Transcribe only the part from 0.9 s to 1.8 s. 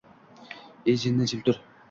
jinni jim tur.